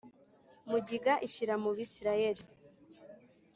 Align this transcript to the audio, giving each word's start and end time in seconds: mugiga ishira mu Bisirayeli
mugiga 0.69 1.13
ishira 1.27 1.53
mu 1.63 1.69
Bisirayeli 1.77 2.43